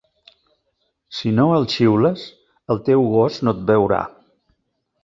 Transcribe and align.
Si 1.17 1.33
no 1.39 1.45
el 1.57 1.67
xiules, 1.75 2.25
el 2.77 2.83
teu 2.89 3.07
gos, 3.13 3.41
no 3.47 3.57
et 3.59 3.65
veurà. 3.71 4.03